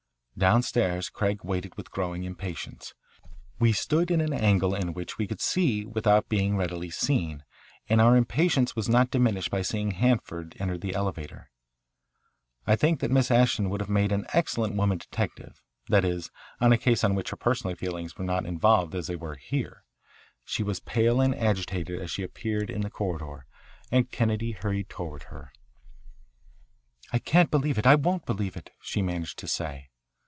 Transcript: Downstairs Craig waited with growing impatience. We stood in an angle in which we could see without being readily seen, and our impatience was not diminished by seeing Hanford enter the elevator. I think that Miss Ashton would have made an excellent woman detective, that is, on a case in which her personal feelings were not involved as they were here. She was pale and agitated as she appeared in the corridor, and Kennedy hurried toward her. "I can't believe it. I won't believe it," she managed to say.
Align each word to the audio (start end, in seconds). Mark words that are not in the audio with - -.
Downstairs 0.37 1.07
Craig 1.11 1.43
waited 1.43 1.75
with 1.77 1.91
growing 1.91 2.23
impatience. 2.23 2.95
We 3.59 3.73
stood 3.73 4.09
in 4.09 4.19
an 4.21 4.33
angle 4.33 4.73
in 4.73 4.93
which 4.93 5.19
we 5.19 5.27
could 5.27 5.39
see 5.39 5.85
without 5.85 6.29
being 6.29 6.57
readily 6.57 6.89
seen, 6.89 7.43
and 7.87 8.01
our 8.01 8.17
impatience 8.17 8.75
was 8.75 8.89
not 8.89 9.11
diminished 9.11 9.51
by 9.51 9.61
seeing 9.61 9.91
Hanford 9.91 10.55
enter 10.57 10.79
the 10.79 10.95
elevator. 10.95 11.51
I 12.65 12.75
think 12.75 13.01
that 13.01 13.11
Miss 13.11 13.29
Ashton 13.29 13.69
would 13.69 13.81
have 13.81 13.89
made 13.89 14.11
an 14.11 14.25
excellent 14.33 14.75
woman 14.75 14.97
detective, 14.97 15.61
that 15.89 16.03
is, 16.03 16.31
on 16.59 16.71
a 16.73 16.77
case 16.79 17.03
in 17.03 17.13
which 17.13 17.29
her 17.29 17.37
personal 17.37 17.75
feelings 17.75 18.17
were 18.17 18.25
not 18.25 18.47
involved 18.47 18.95
as 18.95 19.05
they 19.05 19.15
were 19.15 19.35
here. 19.35 19.83
She 20.43 20.63
was 20.63 20.79
pale 20.79 21.21
and 21.21 21.35
agitated 21.35 22.01
as 22.01 22.09
she 22.09 22.23
appeared 22.23 22.71
in 22.71 22.81
the 22.81 22.89
corridor, 22.89 23.45
and 23.91 24.09
Kennedy 24.09 24.53
hurried 24.53 24.89
toward 24.89 25.23
her. 25.23 25.51
"I 27.13 27.19
can't 27.19 27.51
believe 27.51 27.77
it. 27.77 27.85
I 27.85 27.93
won't 27.93 28.25
believe 28.25 28.57
it," 28.57 28.71
she 28.81 29.03
managed 29.03 29.37
to 29.39 29.47
say. 29.47 29.89